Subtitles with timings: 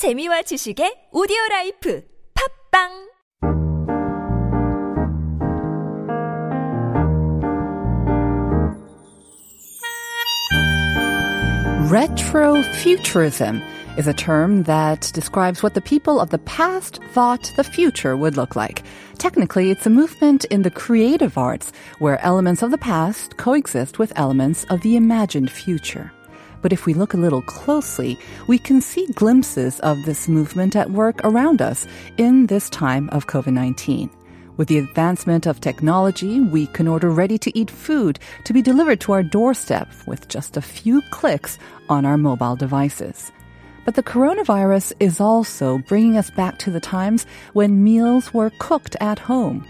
[0.00, 2.02] 재미와 지식의 오디오 라이프
[2.72, 3.10] 팝빵
[11.90, 13.60] Retrofuturism
[13.98, 18.38] is a term that describes what the people of the past thought the future would
[18.38, 18.82] look like.
[19.18, 24.14] Technically, it's a movement in the creative arts where elements of the past coexist with
[24.16, 26.10] elements of the imagined future.
[26.62, 30.90] But if we look a little closely, we can see glimpses of this movement at
[30.90, 31.86] work around us
[32.16, 34.10] in this time of COVID 19.
[34.56, 39.00] With the advancement of technology, we can order ready to eat food to be delivered
[39.00, 41.58] to our doorstep with just a few clicks
[41.88, 43.32] on our mobile devices.
[43.86, 48.96] But the coronavirus is also bringing us back to the times when meals were cooked
[49.00, 49.66] at home.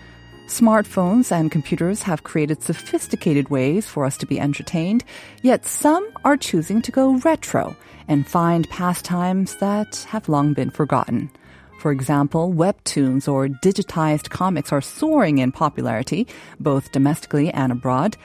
[0.50, 5.04] Smartphones and computers have created sophisticated ways for us to be entertained,
[5.42, 7.76] yet some are choosing to go retro
[8.08, 11.30] and find pastimes that have long been forgotten.
[11.78, 16.26] For example, webtoons or digitized comics are soaring in popularity,
[16.58, 18.16] both domestically and abroad.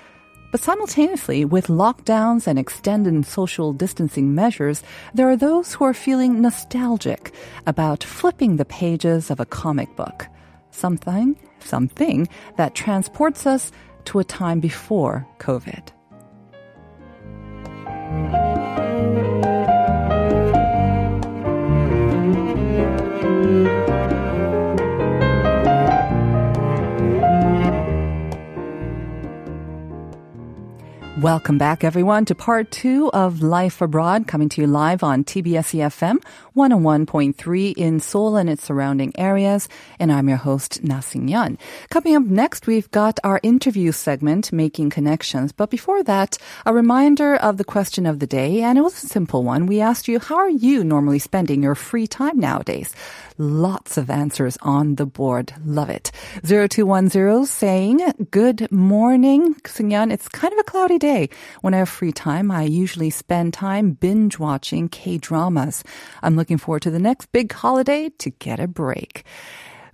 [0.52, 4.82] But simultaneously, with lockdowns and extended social distancing measures,
[5.14, 7.36] there are those who are feeling nostalgic
[7.68, 10.26] about flipping the pages of a comic book.
[10.72, 12.28] Something, something
[12.58, 13.72] that transports us
[14.06, 15.92] to a time before COVID.
[31.26, 35.74] Welcome back, everyone, to part two of Life Abroad, coming to you live on TBS
[35.74, 36.18] EFM
[36.56, 39.68] 101.3 in Seoul and its surrounding areas.
[40.00, 41.58] And I'm your host, Na Sung-yeon.
[41.90, 45.52] Coming up next, we've got our interview segment, Making Connections.
[45.52, 49.08] But before that, a reminder of the question of the day, and it was a
[49.08, 49.66] simple one.
[49.66, 52.96] We asked you, how are you normally spending your free time nowadays?
[53.38, 55.52] Lots of answers on the board.
[55.66, 56.10] Love it.
[56.46, 58.00] 0210 saying,
[58.32, 60.14] good morning, Sungyeon.
[60.14, 61.28] It's kind of a cloudy day.
[61.60, 65.84] When I have free time, I usually spend time binge watching K-dramas.
[66.24, 69.26] I'm looking forward to the next big holiday to get a break.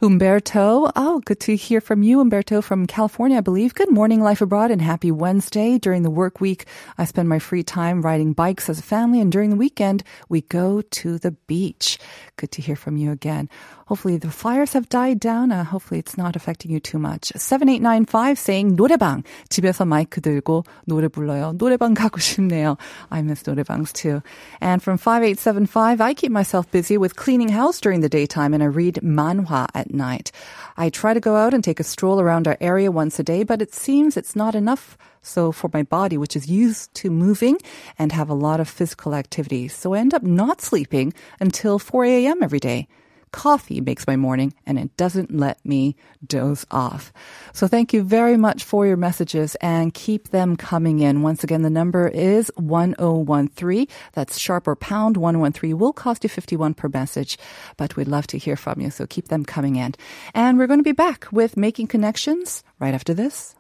[0.04, 0.90] Umberto.
[0.96, 3.76] Oh, good to hear from you, Umberto from California, I believe.
[3.76, 5.78] Good morning, Life Abroad, and happy Wednesday.
[5.78, 6.66] During the work week,
[6.98, 10.42] I spend my free time riding bikes as a family, and during the weekend, we
[10.42, 12.00] go to the beach.
[12.36, 13.48] Good to hear from you again.
[13.91, 15.53] Hopefully the fires have died down.
[15.53, 17.33] Uh, hopefully it's not affecting you too much.
[17.37, 19.23] 7895 saying 노래방.
[19.49, 21.53] 집에서 마이크 들고 노래 불러요.
[21.57, 22.77] 노래방 가고 싶네요.
[23.11, 24.23] I miss 노래방s too.
[24.61, 28.67] And from 5875, I keep myself busy with cleaning house during the daytime and I
[28.67, 30.33] read manhwa at night.
[30.77, 33.45] I try to go out and take a stroll around our area once a day,
[33.45, 37.59] but it seems it's not enough so for my body, which is used to moving
[37.99, 39.69] and have a lot of physical activity.
[39.69, 42.43] So I end up not sleeping until 4 a.m.
[42.43, 42.89] every day.
[43.32, 47.14] Coffee makes my morning and it doesn't let me doze off.
[47.54, 51.22] So thank you very much for your messages and keep them coming in.
[51.22, 53.88] Once again, the number is 1013.
[54.14, 57.38] That's sharp or pound 113 will cost you 51 per message,
[57.78, 58.90] but we'd love to hear from you.
[58.90, 59.96] So keep them coming in.
[60.34, 63.56] And we're going to be back with making connections right after this.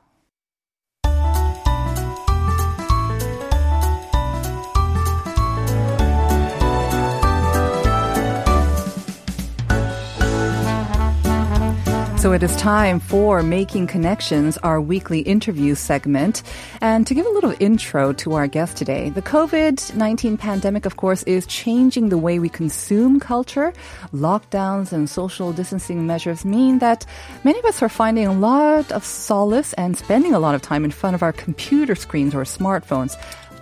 [12.22, 16.44] So it is time for Making Connections, our weekly interview segment.
[16.80, 20.98] And to give a little intro to our guest today, the COVID 19 pandemic, of
[20.98, 23.74] course, is changing the way we consume culture.
[24.14, 27.08] Lockdowns and social distancing measures mean that
[27.44, 30.86] many of us are finding a lot of solace and spending a lot of time
[30.86, 33.18] in front of our computer screens or smartphones.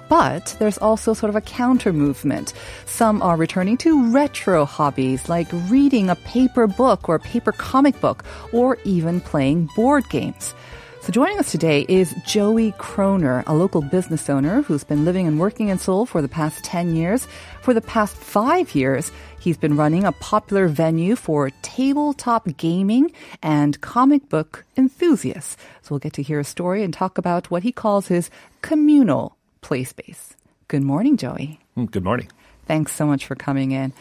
[0.10, 2.54] But there's also sort of a counter movement.
[2.86, 8.26] Some are returning to retro hobbies like reading a paper book or paper comic book
[8.52, 10.54] or even playing board games.
[11.02, 15.40] So joining us today is Joey Kroner, a local business owner who's been living and
[15.40, 17.26] working in Seoul for the past 10 years.
[17.62, 23.80] For the past five years, he's been running a popular venue for tabletop gaming and
[23.80, 25.56] comic book enthusiasts.
[25.84, 28.30] So we'll get to hear a story and talk about what he calls his
[28.62, 30.36] communal play space.
[30.68, 31.60] Good morning, Joey.
[31.92, 32.30] Good morning.
[32.66, 33.94] Thanks so much for coming in.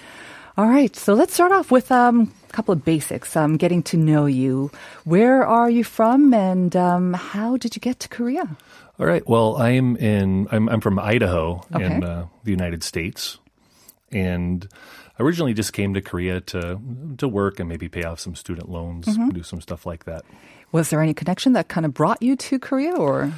[0.56, 3.37] All right, so let's start off with um, a couple of basics.
[3.37, 4.70] Um, getting to know you.
[5.05, 8.56] Where are you from, and um, how did you get to Korea?
[8.99, 9.26] All right.
[9.28, 10.49] Well, I'm in.
[10.50, 11.84] I'm, I'm from Idaho Okay.
[11.84, 13.38] in uh, the United States,
[14.10, 14.69] and
[15.20, 16.81] originally just came to Korea to
[17.19, 19.28] to work and maybe pay off some student loans, Mm-hmm.
[19.31, 20.25] do some stuff like that.
[20.72, 23.32] Was there any connection that kind of brought you to Korea, or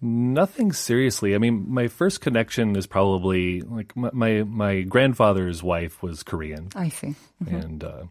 [0.00, 1.34] Nothing seriously.
[1.34, 6.68] I mean, my first connection is probably like my my, my grandfather's wife was Korean,
[6.74, 7.14] I see.
[7.46, 8.04] and uh,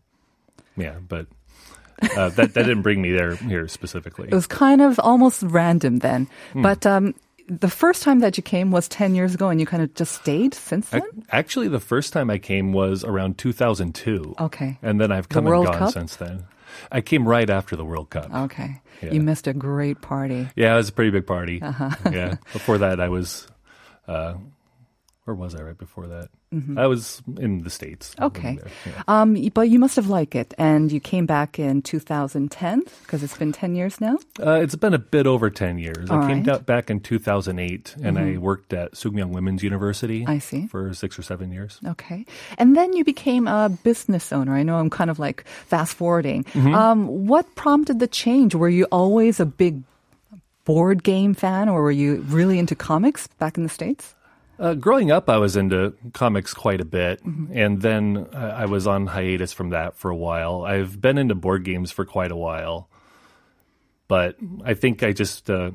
[0.76, 1.28] yeah, but
[2.02, 4.28] uh, that that didn't bring me there here specifically.
[4.30, 6.28] It was kind of almost random then.
[6.54, 6.62] Hmm.
[6.64, 7.14] But um,
[7.48, 10.16] the first time that you came was 10 years ago and you kind of just
[10.16, 11.04] stayed since then?
[11.04, 14.36] Ac- Actually, the first time I came was around 2002.
[14.40, 14.80] Okay.
[14.82, 15.94] And then I've come and World gone Cup?
[15.94, 16.46] since then.
[16.92, 18.34] I came right after the World Cup.
[18.34, 18.82] Okay.
[19.02, 19.12] Yeah.
[19.14, 20.48] You missed a great party.
[20.56, 21.62] Yeah, it was a pretty big party.
[21.62, 21.90] Uh-huh.
[22.12, 22.36] yeah.
[22.54, 23.48] Before that, I was,
[24.08, 24.36] uh,
[25.26, 26.30] where was I right before that?
[26.78, 28.14] I was in the States.
[28.16, 28.24] Mm-hmm.
[28.26, 28.60] Okay.
[28.86, 29.04] Yeah.
[29.08, 30.54] Um, but you must have liked it.
[30.58, 34.18] And you came back in 2010 because it's been 10 years now.
[34.40, 36.10] Uh, it's been a bit over 10 years.
[36.10, 36.66] All I came right.
[36.66, 40.68] back in 2008 and I worked at Sookmyung Women's University I see.
[40.68, 41.80] for six or seven years.
[41.86, 42.26] Okay.
[42.58, 44.56] And then you became a business owner.
[44.56, 46.44] I know I'm kind of like fast forwarding.
[46.46, 46.74] Mm-hmm.
[46.74, 48.56] Um, what prompted the change?
[48.56, 49.82] Were you always a big
[50.66, 54.16] board game fan or were you really into comics back in the States?
[54.58, 58.88] Uh, growing up, I was into comics quite a bit, and then uh, I was
[58.88, 60.64] on hiatus from that for a while.
[60.64, 62.90] I've been into board games for quite a while,
[64.08, 65.72] but I think I just uh,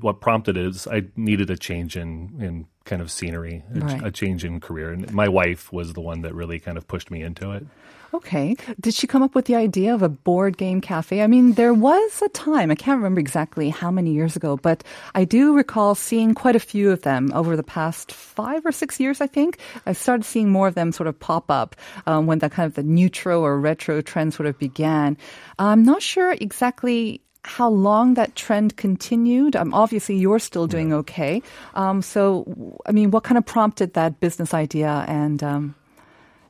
[0.00, 4.04] what prompted it is I needed a change in in kind of scenery, a, Right.
[4.06, 7.10] a change in career, and my wife was the one that really kind of pushed
[7.10, 7.64] me into it.
[8.14, 8.56] Okay.
[8.80, 11.20] Did she come up with the idea of a board game cafe?
[11.20, 14.82] I mean, there was a time, I can't remember exactly how many years ago, but
[15.14, 18.98] I do recall seeing quite a few of them over the past five or six
[18.98, 19.58] years, I think.
[19.84, 21.76] I started seeing more of them sort of pop up
[22.06, 25.18] um, when the kind of the newtro or retro trend sort of began.
[25.58, 29.56] I'm not sure exactly how long that trend continued.
[29.56, 31.42] Um, obviously, you're still doing okay.
[31.74, 32.44] Um, so,
[32.86, 35.04] I mean, what kind of prompted that business idea?
[35.08, 35.74] And um,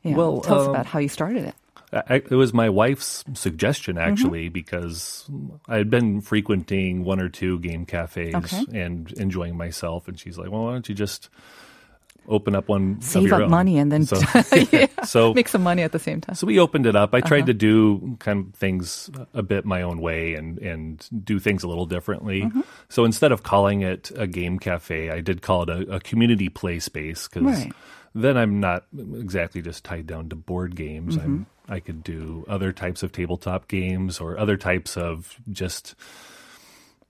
[0.03, 1.55] yeah, Well, tell us um, about how you started it.
[1.93, 4.11] I, it was my wife's suggestion Mm-hmm.
[4.13, 5.25] actually because
[5.69, 8.67] I had been frequenting one or two game cafes Okay.
[8.73, 11.31] and enjoying myself, and she's like, "Well, why don't you just
[12.29, 14.21] open up one, Save up own?" money and then so,
[14.73, 16.35] yeah, so make some money at the same time.
[16.37, 17.15] so we opened it up.
[17.15, 17.29] I Uh-huh.
[17.29, 21.63] tried to do kind of things a bit my own way and and do things
[21.65, 22.43] a little differently.
[22.43, 22.61] Mm-hmm.
[22.89, 26.49] So instead of calling it a game cafe, I did call it a, a community
[26.49, 27.73] play space because Right.
[28.15, 31.17] then I'm not exactly just tied down to board games.
[31.17, 31.43] I'm Mm-hmm.
[31.71, 35.95] I could do other types of tabletop games or other types of just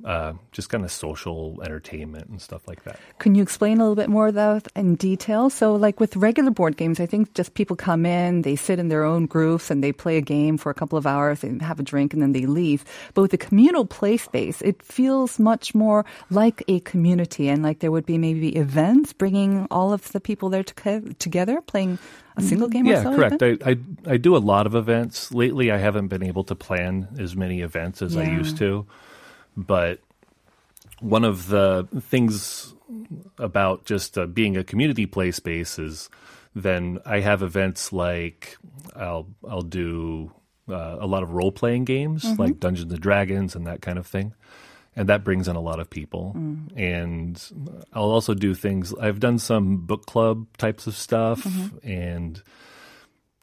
[0.04, 3.00] uh, just kind of social entertainment and stuff like that.
[3.18, 5.50] Can you explain a little bit more of that in detail?
[5.50, 8.88] So, like with regular board games, I think just people come in, they sit in
[8.88, 11.80] their own groups, and they play a game for a couple of hours, they have
[11.80, 12.84] a drink, and then they leave.
[13.14, 17.80] But with the communal play space, it feels much more like a community, and like
[17.80, 21.98] there would be maybe events bringing all of the people there to, together, playing
[22.36, 22.86] a single game.
[22.86, 23.42] Yeah, or so correct.
[23.42, 25.32] I, I I do a lot of events.
[25.32, 28.86] Lately, I haven't been able to plan as many events as I used to.
[29.58, 29.98] But
[31.00, 32.74] one of the things
[33.38, 36.08] about just uh, being a community play space is
[36.54, 38.56] then I have events like
[38.96, 40.32] I'll I'll do
[40.68, 42.40] uh, a lot of role playing games Mm-hmm.
[42.42, 44.32] like Dungeons and Dragons and that kind of thing.
[44.96, 46.34] And that brings in a lot of people.
[46.36, 46.72] Mm.
[46.76, 48.92] And I'll also do things.
[48.94, 51.88] I've done some book club types of stuff, Mm-hmm.
[51.88, 52.42] and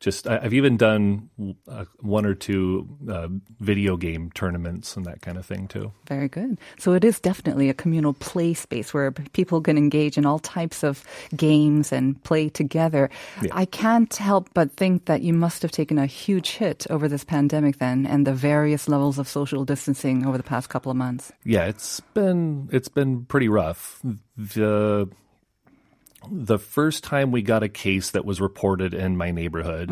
[0.06, 1.30] just I've even done
[1.68, 3.28] uh, one or two uh,
[3.60, 5.92] video game tournaments and that kind of thing too.
[6.08, 6.60] Very good.
[6.78, 10.84] So it is definitely a communal play space where people can engage in all types
[10.84, 11.04] of
[11.36, 13.10] games and play together.
[13.52, 17.24] I can't help but think that you must have taken a huge hit over this
[17.24, 21.32] pandemic then and the various levels of social distancing over the past couple of months.
[21.44, 24.00] Yeah, it's been it's been pretty rough.
[24.38, 25.10] The
[26.32, 29.90] the first time we got a case that was reported in my neighborhood,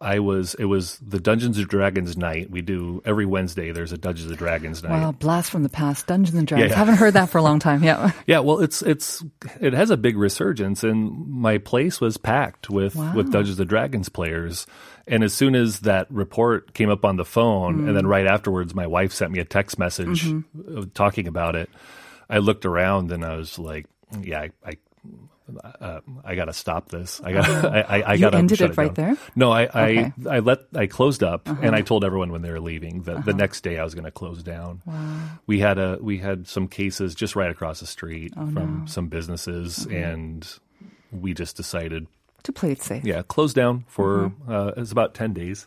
[0.00, 2.50] I was it was the Dungeons and Dragons night.
[2.50, 3.70] We do every Wednesday.
[3.72, 4.90] There's a Dungeons and Dragons night.
[4.90, 6.70] Wow, blast from the past, Dungeons and Dragons.
[6.72, 6.76] yeah.
[6.76, 7.82] Haven't heard that for a long time.
[7.82, 8.10] Yeah.
[8.26, 9.24] Yeah, well, it's it's
[9.60, 14.08] it has a big resurgence, and my place was packed with with Dungeons and Dragons
[14.08, 14.66] players.
[15.06, 18.74] And as soon as that report came up on the phone, and then right afterwards,
[18.74, 21.70] my wife sent me a text message uh, talking about it.
[22.28, 23.86] I looked around and I was like,
[24.20, 24.76] "Yeah, I." I
[25.80, 27.20] uh, I gotta stop this.
[27.22, 27.48] I got.
[27.66, 29.14] I, I, I You gotta ended shut it right down.
[29.14, 29.16] there?
[29.36, 30.00] No, I, I, Okay.
[30.04, 30.30] Uh-huh.
[30.30, 33.34] I let, I closed up, and I told everyone when they were leaving that the
[33.34, 34.80] next day I was going to close down.
[34.86, 35.20] Wow.
[35.46, 39.08] We had a, we had some cases just right across the street Oh, from some
[39.08, 39.94] businesses, Mm-hmm.
[39.94, 40.48] and
[41.12, 42.06] we just decided,
[42.44, 43.04] To play it safe.
[43.04, 44.52] yeah, close down for Mm-hmm.
[44.52, 45.66] uh, it's about ten days.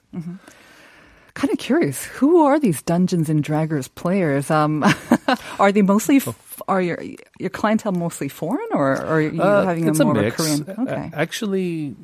[1.34, 2.04] Kind of curious.
[2.04, 4.50] Who are these Dungeons and Dragons players?
[4.50, 4.84] Um,
[5.60, 7.00] are they mostly, f- are your
[7.40, 10.32] your clientele mostly foreign, or, or are you Uh, having a more a of a.
[10.32, 10.76] Korean?
[10.88, 11.12] Okay.
[11.14, 11.96] Actually,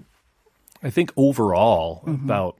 [0.83, 2.25] I think overall Mm-hmm.
[2.25, 2.57] about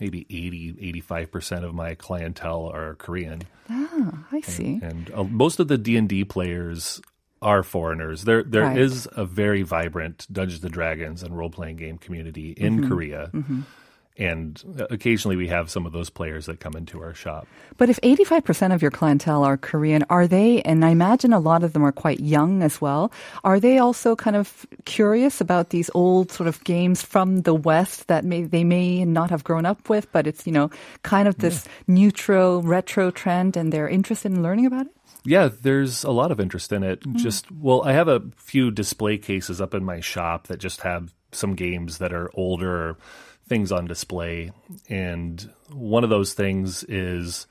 [0.00, 3.42] maybe 80, 85% of my clientele are Korean.
[3.70, 4.80] Ah, I see.
[4.82, 7.00] And, and uh, most of the D&D players
[7.40, 8.24] are foreigners.
[8.24, 8.78] There there Right.
[8.78, 12.88] is a very vibrant Dungeons and Dragons and role-playing game community in Mm-hmm.
[12.88, 13.30] Korea.
[14.16, 17.48] And occasionally we have some of those players that come into our shop.
[17.76, 21.64] But if 85% of your clientele are Korean, are they, and I imagine a lot
[21.64, 23.10] of them are quite young as well,
[23.42, 28.06] are they also kind of curious about these old sort of games from the West
[28.06, 30.70] that may, they may not have grown up with, but it's, you know,
[31.02, 34.92] kind of this newtro, retro trend and they're interested in learning about it?
[35.24, 37.02] Yeah, there's a lot of interest in it.
[37.02, 37.16] Hmm.
[37.16, 41.14] Just well, I have a few display cases up in my shop that just have
[41.32, 42.96] some games that are older
[43.46, 44.52] things on display,
[44.88, 47.46] and one of those things is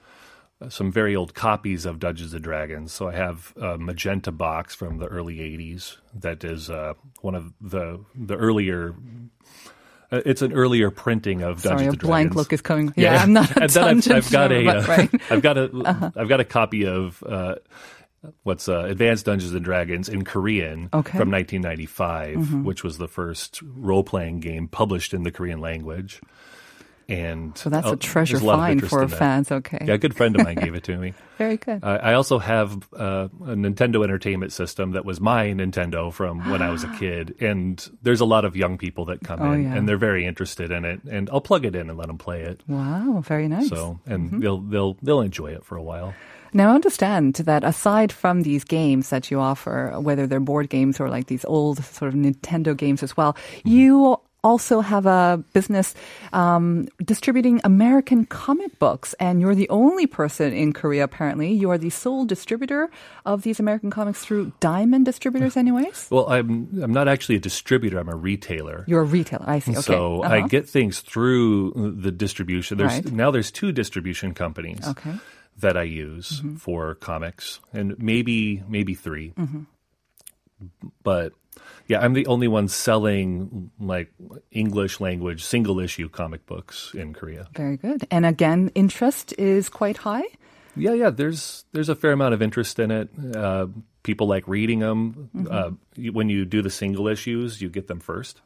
[0.70, 2.92] some very old copies of Dungeons and Dragons.
[2.92, 7.54] So I have a magenta box from the early '80s that is uh, one of
[7.62, 8.96] the the earlier.
[10.12, 12.94] Uh, it's an earlier printing of Dungeons Sorry, a blank look is coming.
[12.96, 15.14] Yeah, I'm not and then I've, I've got a, uh, right.
[15.14, 15.34] Uh-huh.
[15.34, 17.56] I've got a, have got a copy of uh,
[18.44, 21.10] what's uh, Advanced Dungeons and Dragons in Korean Okay.
[21.10, 21.18] Mm-hmm.
[21.18, 26.22] from 1995, which was the first role playing game published in the Korean language.
[27.10, 29.52] And So that's a treasure a find for fans.
[29.52, 29.80] Okay.
[29.86, 31.14] Yeah, a good friend of mine gave it to me.
[31.38, 31.84] Very good.
[31.84, 36.62] Uh, I also have uh, a Nintendo Entertainment System that was my Nintendo from when
[36.62, 39.64] I was a kid, and there's a lot of young people that come Oh, in,
[39.64, 39.76] yeah.
[39.76, 42.44] and they're very interested in it, and I'll plug it in and let them play
[42.44, 42.62] it.
[42.70, 43.68] Wow, very nice.
[43.68, 44.40] So, and Mm-hmm.
[44.40, 46.14] they'll they'll they'll enjoy it for a while.
[46.54, 51.00] Now, I understand that aside from these games that you offer, whether they're board games
[51.00, 55.96] or like these old sort of Nintendo games as well, you also have a business
[56.34, 61.06] um, distributing American comic books, and you're the only person in Korea.
[61.06, 62.90] Apparently, you are the sole distributor
[63.26, 65.56] of these American comics through Diamond Distributors.
[65.56, 67.98] Anyways, Well, I'm I'm not actually a distributor.
[68.00, 68.84] I'm a retailer.
[68.86, 69.46] you're a retailer.
[69.48, 69.72] I see.
[69.72, 69.82] Okay.
[69.82, 70.48] So I Uh-huh.
[70.48, 72.78] get things through the distribution.
[72.78, 73.12] There's Right.
[73.14, 75.14] now there's two distribution companies Okay.
[75.58, 79.34] That I use for comics, and maybe maybe 3
[81.04, 81.34] But
[81.88, 84.12] yeah, I'm the only one selling like
[84.52, 87.48] English language single issue comic books in Korea.
[87.56, 88.08] Very good.
[88.10, 90.24] And again, interest is quite high.
[90.76, 91.10] Yeah, yeah.
[91.12, 93.10] There's there's a fair amount of interest in it.
[93.36, 93.68] Uh,
[94.02, 95.30] people like reading them.
[95.50, 95.72] Uh,
[96.12, 98.42] when you do the single issues, you get them first.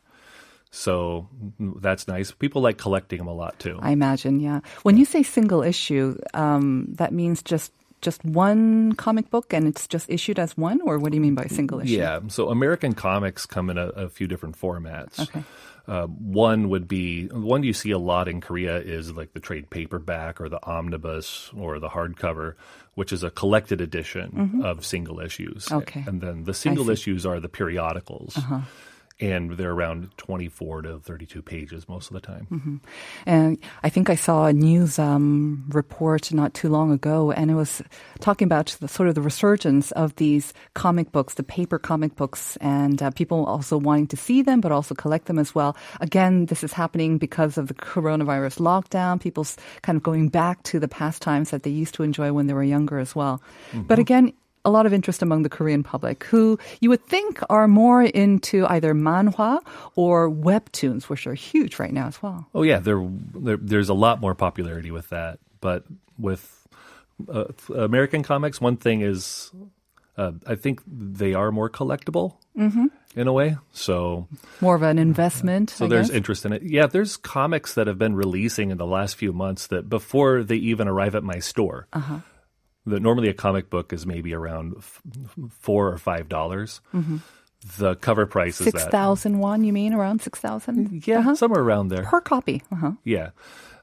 [0.71, 1.27] So
[1.59, 2.31] that's nice.
[2.31, 3.79] People like collecting them a lot too.
[3.81, 4.59] I imagine, yeah.
[4.83, 7.71] When you say single issue, um, that means just
[8.01, 11.33] just one comic book and it's just issued as one, or what do you mean
[11.33, 11.93] by single issue?
[11.97, 12.19] yeah.
[12.27, 15.19] So American comics come in a, a few different formats.
[15.19, 15.43] Okay.
[15.87, 19.69] Uh, one would be one you see a lot in Korea is like the trade
[19.69, 22.55] paperback or the omnibus or the hardcover,
[22.95, 25.65] which is a collected edition of single issues.
[25.65, 25.77] Mm-hmm.
[25.77, 26.03] Okay.
[26.05, 26.83] And then the single.
[26.83, 26.91] Uh-huh.
[26.91, 28.37] issues are the periodicals.
[29.19, 32.47] And they're around 24 to 32 pages most of the time.
[32.51, 32.75] Mm-hmm.
[33.25, 37.55] And I think I saw a news um, report not too long ago, and it
[37.55, 37.81] was
[38.19, 42.57] talking about the sort of the resurgence of these comic books, the paper comic books,
[42.57, 45.75] and uh, people also wanting to see them, but also collect them as well.
[45.99, 49.19] Again, this is happening because of the coronavirus lockdown.
[49.19, 52.53] People's kind of going back to the pastimes that they used to enjoy when they
[52.53, 53.41] were younger as well.
[53.73, 54.33] But again.
[54.67, 58.65] A lot of interest among the Korean public, who you would think are more into
[58.67, 59.59] either manhwa
[59.95, 62.47] or webtoons, which are huge right now as well.
[62.53, 62.99] Oh yeah, there,
[63.33, 65.85] there there's a lot more popularity with that, but
[66.19, 66.67] with
[67.31, 69.51] uh, American comics, one thing is,
[70.17, 72.35] uh, I think they are more collectible
[73.15, 73.55] in a way.
[73.71, 74.27] So,
[74.61, 75.69] more of an investment.
[75.69, 76.17] so I there's guess.
[76.17, 76.63] interest in it.
[76.63, 80.57] Yeah, there's comics that have been releasing in the last few months that before they
[80.57, 81.87] even arrive at my store.
[81.93, 82.19] Uh-huh.
[82.87, 85.01] That normally a comic book is maybe around f-
[85.59, 86.81] four or five dollars.
[87.77, 89.63] The cover price is six thousand won.
[89.63, 91.05] You mean around six thousand?
[91.07, 92.03] yeah, somewhere around there.
[92.03, 92.61] per copy.
[92.71, 92.91] Uh-huh.
[93.03, 93.31] Yeah.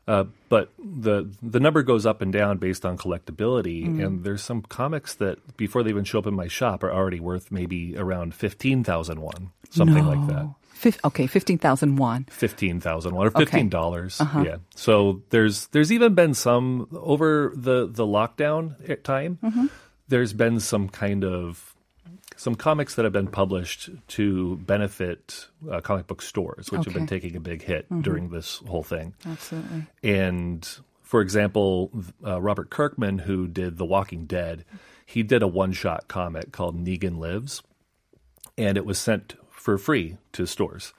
[0.06, 4.04] Uh, but the the number goes up and down based on collectability, Mm.
[4.04, 7.20] and there's some comics that before they even show up in my shop are already
[7.20, 10.48] worth maybe around fifteen thousand one, something like that.
[10.74, 12.26] Fif- okay, fifteen thousand won.
[12.30, 13.36] Fifteen thousand one or Okay.
[13.36, 13.44] Uh-huh.
[13.46, 14.20] fifteen dollars.
[14.20, 14.56] Yeah.
[14.74, 19.38] So there's there's even been some over the the lockdown time.
[19.42, 19.66] Mm-hmm.
[20.08, 21.74] There's been some kind of
[22.36, 27.04] some comics that have been published to benefit uh, comic book stores, which have been
[27.04, 27.14] Mm-hmm.
[27.14, 29.14] taking a big hit during this whole thing.
[29.24, 29.86] Absolutely.
[30.02, 30.68] And
[31.02, 31.90] for example,
[32.26, 34.64] uh, Robert Kirkman, who did The Walking Dead,
[35.06, 37.62] he did a one shot comic called Negan Lives,
[38.58, 40.92] and it was sent for free to stores.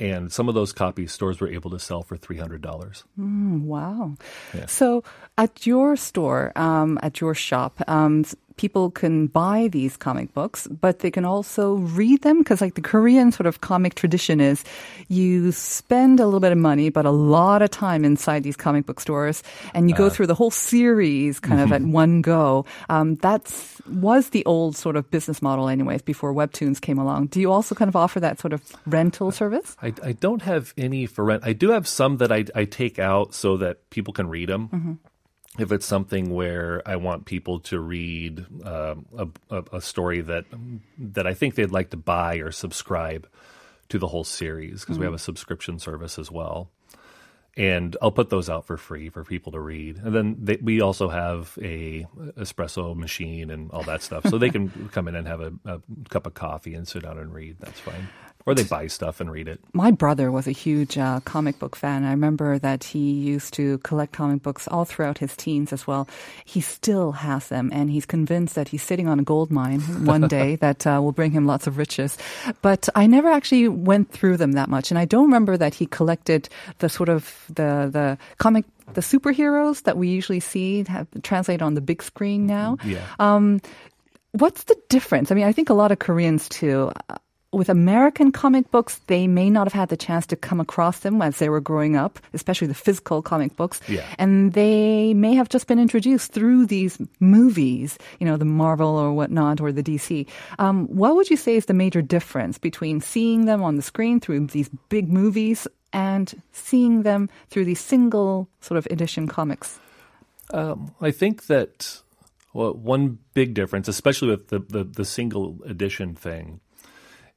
[0.00, 3.04] And some of those copies stores were able to sell for $300.
[3.18, 4.16] Wow.
[4.66, 5.04] So
[5.36, 8.24] at your store, um, at your shop, um,
[8.56, 12.80] people can buy these comic books, but they can also read them because like the
[12.80, 14.64] Korean sort of comic tradition is
[15.08, 18.86] you spend a little bit of money, but a lot of time inside these comic
[18.86, 19.42] book stores
[19.74, 21.92] and you go uh, through the whole series kind of at mm-hmm.
[21.92, 22.64] one go.
[22.88, 27.28] Um, that's was the old sort of business model anyways before webtoons came along.
[27.28, 29.76] Do you also kind of offer that sort of rental service?
[29.82, 31.42] I, I don't have any for rent.
[31.44, 34.68] I do have some that I, I take out so that people can read them.
[34.68, 34.92] Mm-hmm
[35.58, 40.44] if it's something where I want people to read uh, a, a, story that
[40.98, 43.28] that I think they'd like to buy or subscribe
[43.88, 45.00] to the whole series because mm.
[45.00, 46.70] we have a subscription service as well.
[47.58, 49.96] And I'll put those out for free for people to read.
[49.96, 54.50] And then they, we also have a espresso machine and all that stuff, so they
[54.50, 57.56] can come in and have a, a cup of coffee and sit down and read.
[57.58, 58.08] That's fine
[58.46, 59.60] or they buy stuff and read it.
[59.72, 62.04] My brother was a huge uh, comic book fan.
[62.04, 66.08] I remember that he used to collect comic books all throughout his teens as well.
[66.44, 70.28] He still has them, and he's convinced that he's sitting on a gold mine one
[70.28, 72.16] day that uh, will bring him lots of riches.
[72.62, 75.86] But I never actually went through them that much, and I don't remember that he
[75.86, 76.48] collected
[76.78, 81.74] the sort of the the comic the superheroes that we usually see have translated on
[81.74, 82.78] the big screen now.
[82.84, 83.04] Yeah.
[83.18, 83.60] Um,
[84.30, 85.32] what's the difference?
[85.32, 86.92] I mean, I think a lot of Koreans too
[87.52, 91.22] with American comic books, they may not have had the chance to come across them
[91.22, 93.80] as they were growing up, especially the physical comic books.
[93.88, 94.04] Yeah.
[94.18, 99.12] And they may have just been introduced through these movies, you know, the Marvel or
[99.12, 100.26] whatnot, or the DC.
[100.58, 104.20] Um, what would you say is the major difference between seeing them on the screen
[104.20, 109.78] through these big movies and seeing them through these single sort of edition comics?
[110.50, 112.02] Um, I think that
[112.52, 116.60] well, one big difference, especially with the, the, the single edition thing,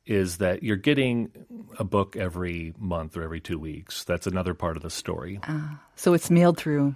[0.10, 1.32] is that you're getting
[1.78, 4.04] a book every month or every two weeks.
[4.04, 5.40] That's another part of the story.
[5.48, 6.96] Uh, so it's mailed through.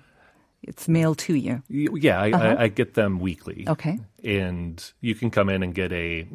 [0.64, 1.62] It's mailed to you.
[1.70, 2.56] Yeah, I, uh-huh.
[2.58, 3.66] I, I, get them weekly.
[3.68, 4.00] Okay.
[4.24, 6.26] And you can come in and get a,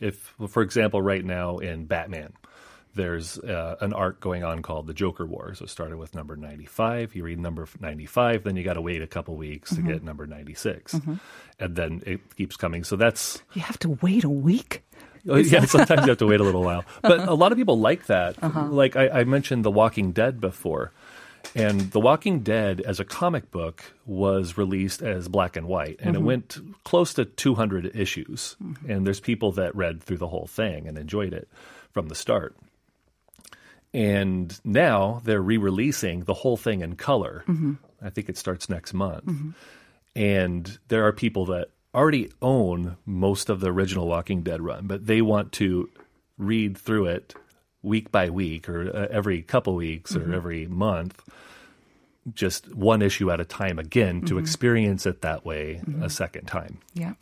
[0.00, 2.32] if for example, right now in Batman,
[2.94, 5.54] there's uh, an arc going on called the Joker War.
[5.54, 7.14] So it started with number 95.
[7.14, 9.86] You read number 95, then you got to wait a couple weeks mm-hmm.
[9.86, 10.94] to get number 96.
[10.94, 11.14] Mm-hmm.
[11.60, 12.84] And then it keeps coming.
[12.84, 13.42] So that's.
[13.52, 14.84] You have to wait a week?
[15.28, 16.84] Oh, yeah, sometimes you have to wait a little while.
[17.02, 18.42] But a lot of people like that.
[18.42, 18.66] Uh-huh.
[18.66, 20.92] Like I, I mentioned The Walking Dead before.
[21.54, 26.14] And The Walking Dead as a comic book was released as black and white, and
[26.14, 26.24] mm-hmm.
[26.24, 28.56] it went close to 200 issues.
[28.62, 28.90] Mm-hmm.
[28.90, 31.48] And there's people that read through the whole thing and enjoyed it
[31.92, 32.56] from the start.
[33.94, 37.44] And now they're re releasing the whole thing in color.
[37.48, 37.74] Mm-hmm.
[38.02, 39.24] I think it starts next month.
[39.24, 39.50] Mm-hmm.
[40.14, 45.06] And there are people that already own most of the original Walking Dead run, but
[45.06, 45.90] they want to
[46.36, 47.34] read through it
[47.82, 50.30] week by week or uh, every couple weeks mm-hmm.
[50.30, 51.22] or every month
[52.34, 54.38] just one issue at a time again to mm-hmm.
[54.38, 56.02] experience it that way mm-hmm.
[56.02, 57.14] a second time yeah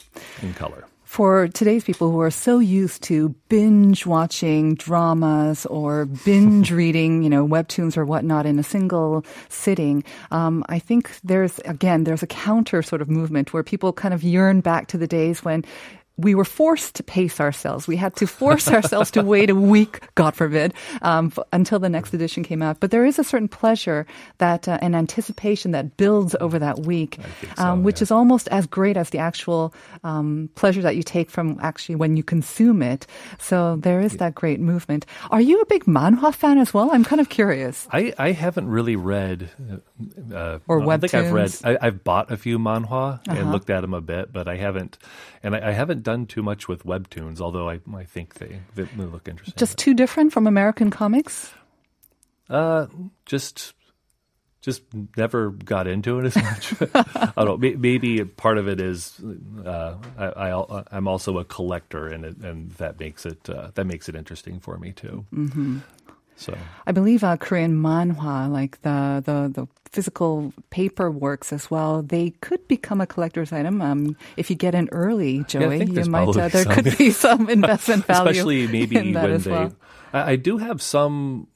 [0.43, 6.71] in color for today's people who are so used to binge watching dramas or binge
[6.73, 12.05] reading, you know, webtoons or whatnot in a single sitting, um, I think there's, again,
[12.05, 15.45] there's a counter sort of movement where people kind of yearn back to the days
[15.45, 15.64] when
[16.19, 17.87] we were forced to pace ourselves.
[17.87, 21.91] We had to force ourselves to wait a week, God forbid, um, f- until the
[21.91, 22.81] next edition came out.
[22.81, 24.07] But there is a certain pleasure
[24.39, 27.19] that uh, an anticipation that builds over that week,
[27.57, 28.05] so, um, which yeah.
[28.05, 29.75] is almost as great as the actual
[30.05, 33.07] um, pleasure that you take from actually when you consume it.
[33.39, 34.19] So there is yeah.
[34.19, 35.05] that great movement.
[35.31, 36.91] Are you a big manhwa fan as well?
[36.93, 37.87] I'm kind of curious.
[37.93, 39.51] I, I haven't really read
[40.33, 40.93] uh, or webtoons.
[40.93, 41.79] I think I've read.
[41.81, 43.39] I, have bought a few manhwa uh-huh.
[43.39, 44.97] and looked at them a bit, but I haven't,
[45.43, 48.87] and I, I haven't done too much with webtoons, although I, I think they, they
[48.95, 49.59] look interesting.
[49.59, 51.53] Just too different from American comics?
[52.49, 52.87] Uh,
[53.25, 53.75] just
[54.61, 54.83] just
[55.16, 56.75] never got into it as much.
[56.95, 57.77] I don't know.
[57.77, 59.21] Maybe part of it is
[59.64, 63.87] uh, I, I, am also a collector, and it, and that makes it uh, that
[63.87, 65.27] makes it interesting for me too.
[65.35, 65.79] Mm-hmm.
[66.37, 72.03] So I believe uh, Korean manhwa, like the, the, the physical paper works as well,
[72.03, 73.81] they could become a collector's item.
[73.81, 76.73] Um, if you get in early, Joey, yeah, you might uh, there some.
[76.75, 79.51] could be some investment value, especially maybe when they.
[79.51, 79.73] Well.
[80.13, 81.49] I, do have some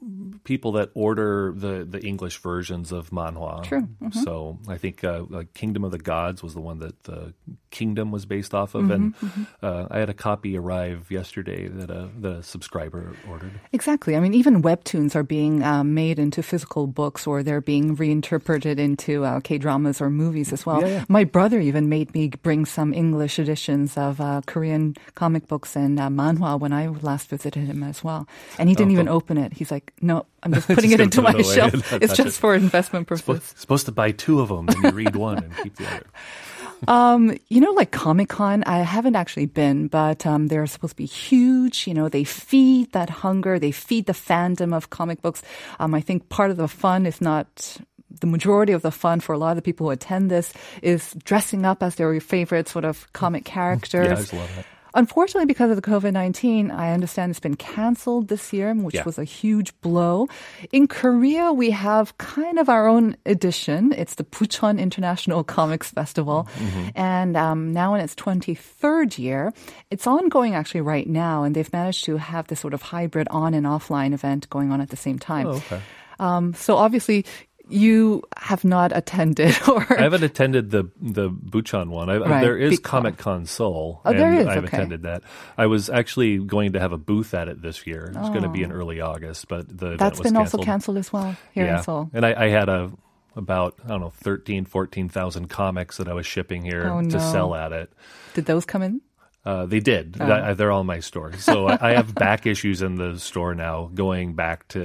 [0.45, 3.63] people that order the, the English versions of manhwa.
[3.63, 3.89] True.
[4.03, 4.23] Mm-hmm.
[4.23, 7.35] So I think uh, like Kingdom of the Gods was the one that the
[7.71, 9.43] Kingdom was based off of, mm-hmm, and mm-hmm.
[9.63, 13.53] Uh, I had a copy arrive yesterday that a the subscriber ordered.
[13.73, 14.17] Exactly.
[14.17, 18.30] I mean, even webtoons are being um, made into physical books, or they're being reinterpreted
[18.39, 20.81] into uh, K dramas or movies as well.
[20.83, 21.05] Yeah, yeah.
[21.09, 25.99] My brother even made me bring some English editions of uh, Korean comic books and
[25.99, 29.17] uh, manhwa when I last visited him as well, and he didn't oh, even cool.
[29.17, 29.53] open it.
[29.55, 31.93] He's like, "No, I'm just putting just it into my it shelf.
[32.03, 32.41] It's just it.
[32.41, 33.25] for investment purposes.
[33.25, 36.07] Supposed, supposed to buy two of them and you read one and keep the other.
[36.89, 40.97] um, you know, like Comic Con, I haven't actually been, but um, they're supposed to
[40.97, 41.87] be huge.
[41.87, 45.43] You know, they feed that hunger, they feed the fandom of comic books.
[45.79, 47.77] Um, I think part of the fun, if not
[48.21, 51.15] the majority of the fun for a lot of the people who attend this, is
[51.25, 54.07] dressing up as their favorite sort of comic characters.
[54.07, 54.67] Yeah, I just love that.
[54.93, 59.05] Unfortunately, because of the COVID 19, I understand it's been canceled this year, which Yeah.
[59.05, 60.27] was a huge blow.
[60.73, 63.93] In Korea, we have kind of our own edition.
[63.93, 66.49] It's the Bucheon International Comics Festival.
[66.97, 69.53] And um, now in its 23rd year,
[69.93, 71.45] it's ongoing actually right now.
[71.45, 74.81] And they've managed to have this sort of hybrid on and offline event going on
[74.81, 75.47] at the same time.
[75.47, 75.81] Oh, okay.
[76.19, 77.25] Um, so obviously,
[77.71, 79.87] you have not attended or.
[79.99, 82.11] I haven't attended the the Bucheon one.
[82.11, 84.77] I, Right, There is Comic Con Seoul, Oh, there is, I've okay.
[84.77, 85.23] attended that.
[85.57, 88.07] I was actually going to have a booth at it this year.
[88.15, 88.77] It's going to be in oh.
[88.77, 89.97] early August, but the Oh.
[89.97, 90.67] That's was been also canceled.
[90.67, 92.11] canceled as well here yeah, in Seoul.
[92.13, 92.91] and I, I had a
[93.37, 97.33] about I don't know 13, 14,000 comics that I was shipping here Oh, to no.
[97.33, 97.93] sell at it.
[98.35, 99.01] Did those come in?
[99.45, 100.17] Uh, they did.
[100.21, 100.27] Oh.
[100.27, 101.33] That- they're all in my store.
[101.39, 104.79] So I, I have back issues in the store now, going back to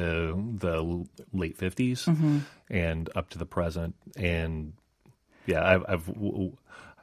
[0.57, 2.37] the late 50s Mm-hmm.
[2.69, 3.95] and up to the present.
[4.15, 4.73] And
[5.45, 6.09] yeah, I've, I've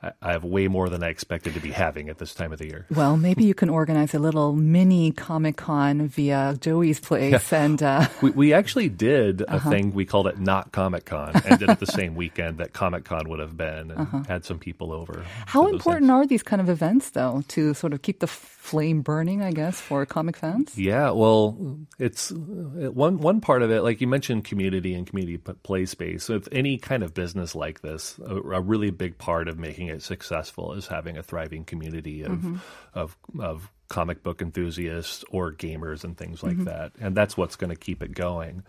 [0.02, 2.66] I- have way more than I expected to be having at this time of the
[2.66, 2.86] year.
[2.94, 8.06] Well, maybe you can organize a little mini Comic Con via Joey's place, and uh,
[8.22, 9.68] We, we actually did Uh-huh.
[9.68, 12.72] a thing we called it not Comic Con, and did it the same weekend that
[12.72, 15.20] Comic Con would have been, and had some people over.
[15.20, 15.44] Uh-huh.
[15.46, 16.10] how important things.
[16.10, 18.26] are these kind of events, though, to sort of keep the
[18.62, 19.42] flame burning?
[19.42, 20.78] I guess for comic fans.
[20.78, 23.82] Yeah, well, it's uh, one one part of it.
[23.82, 26.22] Like you mentioned, community and community play space.
[26.22, 29.88] So if any kind of business like this, a, a really big part of making
[29.88, 32.62] it successful is having a thriving community of
[32.94, 36.92] of of comic book enthusiasts or gamers and things like that.
[37.00, 38.62] And that's what's going to keep it going.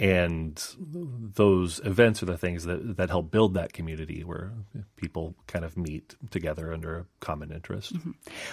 [0.00, 4.52] And those events are the things that, that help build that community where
[4.96, 7.92] people kind of meet together under a common interest.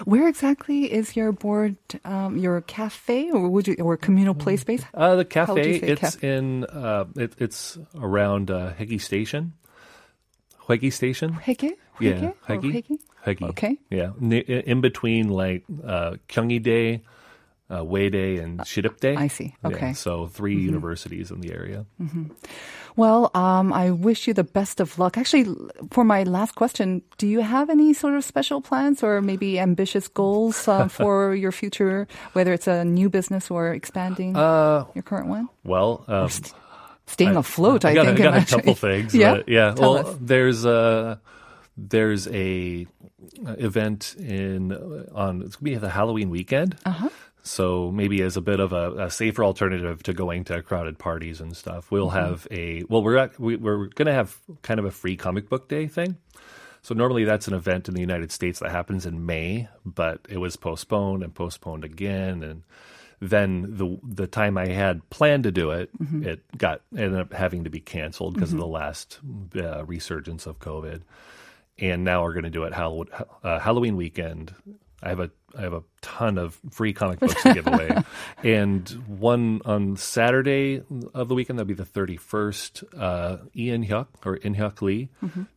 [0.05, 4.83] Where exactly is your board, um, your cafe, or would you, or communal play space?
[4.93, 6.37] Uh, the How would you cafe, it's cafe?
[6.37, 9.53] in, uh, it, it's around uh, Hegi Station.
[10.69, 11.33] Hegi Station?
[11.33, 11.71] Hege?
[11.99, 12.33] Yeah, Hege?
[12.49, 12.99] Or Hegi.
[13.25, 13.49] Hegi.
[13.49, 13.77] Okay.
[13.89, 17.01] Yeah, in between like uh, Kyunghee-dae,
[17.71, 19.15] uh, Waydae, and Shiripdae.
[19.17, 19.55] I see.
[19.63, 19.95] Yeah, Okay.
[19.95, 20.03] Mm-hmm.
[20.03, 21.85] so 3 universities in the area.
[22.97, 25.17] Well, um, I wish you the best of luck.
[25.17, 25.47] Actually,
[25.91, 30.09] for my last question, do you have any sort of special plans or maybe ambitious
[30.11, 35.27] goals uh, for your future, whether it's a new business or expanding Uh, your current
[35.29, 35.47] one?
[35.63, 36.27] well, um,
[37.07, 38.19] Staying afloat, I, I got, think.
[38.19, 38.57] I got a actually.
[38.61, 39.15] couple things.
[39.23, 39.73] Yeah, yeah.
[39.73, 40.17] Tell well, us.
[40.21, 41.19] there's a
[41.75, 42.85] there's a
[43.47, 46.77] uh, event in uh, on it's gonna be the Halloween weekend.
[46.85, 47.09] Uh-huh.
[47.43, 51.41] So maybe as a bit of a, a safer alternative to going to crowded parties
[51.41, 52.17] and stuff, we'll Mm-hmm.
[52.17, 55.67] have a well, we're at, we, we're gonna have kind of a free comic book
[55.67, 56.17] day thing.
[56.83, 60.37] So normally that's an event in the United States that happens in May, but it
[60.37, 62.63] was postponed and postponed again, and
[63.19, 65.91] then the the time I had planned to do it,
[66.23, 69.19] it got ended up having to be canceled because of the last
[69.55, 71.01] uh, resurgence of COVID,
[71.77, 73.05] and now we're going to do it Hall-
[73.43, 74.55] uh, Halloween weekend.
[75.01, 77.89] I have a I have a ton of free comic books to give away,
[78.43, 80.81] and one on Saturday
[81.13, 82.83] of the weekend that'll be the thirty first.
[82.97, 85.09] Uh, Ian Hyuk or In Hyuk Lee,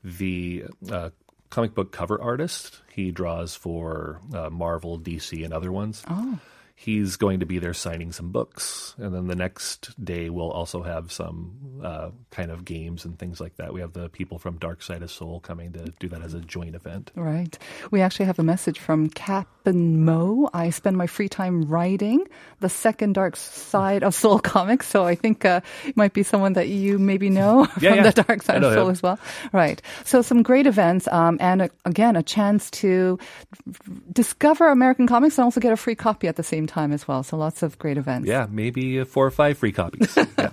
[0.02, 1.10] the uh,
[1.50, 6.02] comic book cover artist, he draws for uh, Marvel, DC, and other ones.
[6.08, 6.38] Oh.
[6.76, 10.82] He's going to be there signing some books, and then the next day we'll also
[10.82, 13.72] have some uh, kind of games and things like that.
[13.72, 16.40] We have the people from Dark Side of Seoul coming to do that as a
[16.40, 17.12] joint event.
[17.14, 17.56] Right.
[17.92, 20.50] We actually have a message from Captain Mo.
[20.52, 22.26] I spend my free time writing
[22.60, 24.88] the second dark side of Seoul comics.
[24.88, 28.10] So I think uh, it might be someone that you maybe know Yeah, from yeah.
[28.10, 28.90] the dark side of Seoul him.
[28.92, 29.18] as well.
[29.52, 29.80] Right.
[30.04, 33.18] So some great events, um, and uh, again, a chance to
[34.12, 37.22] discover American comics and also get a free copy at the same time as well.
[37.22, 38.28] So lots of great events.
[38.28, 40.16] Yeah, maybe uh, four or five free copies.
[40.36, 40.50] Yeah.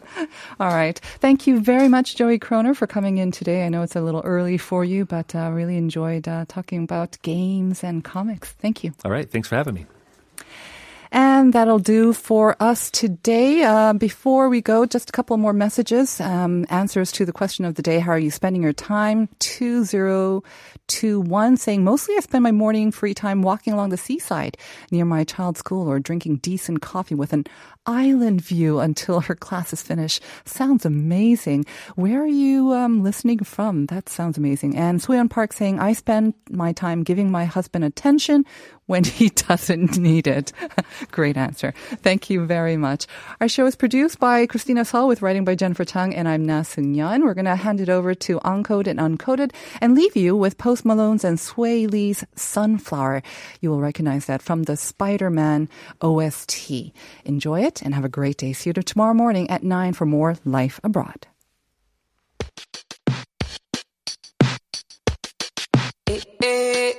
[0.59, 0.99] All right.
[1.19, 3.65] Thank you very much, Joey Kroner, for coming in today.
[3.65, 7.17] I know it's a little early for you, but uh, really enjoyed uh, talking about
[7.23, 8.51] games and comics.
[8.51, 8.93] Thank you.
[9.03, 9.85] All right, thanks for having me.
[11.11, 13.63] And that'll do for us today.
[13.63, 16.21] Uh, before we go, just a couple more messages.
[16.21, 17.99] Um, answers to the question of the day.
[17.99, 19.27] How are you spending your time?
[19.39, 24.55] 2021 saying, mostly I spend my morning free time walking along the seaside
[24.89, 27.43] near my child's school or drinking decent coffee with an
[27.85, 30.19] island view until her classes finish.
[30.45, 31.65] Sounds amazing.
[31.95, 33.87] Where are you um, listening from?
[33.87, 34.77] That sounds amazing.
[34.77, 38.45] And Soyeon Park saying, I spend my time giving my husband attention
[38.85, 40.53] when he doesn't need it.
[41.11, 41.73] Great answer.
[42.01, 43.07] Thank you very much.
[43.39, 46.61] Our show is produced by Christina Saul with writing by Jennifer Chung, and I'm Na
[46.61, 47.23] Yeon.
[47.23, 50.83] We're going to hand it over to Uncode and Uncoded and leave you with Post
[50.83, 53.23] Malone's and Swae Lee's Sunflower.
[53.61, 55.69] You will recognize that from the Spider-Man
[56.01, 56.91] OST.
[57.25, 58.53] Enjoy it and have a great day.
[58.53, 61.27] See you tomorrow morning at 9 for more Life Abroad.
[66.07, 66.93] Eh, eh,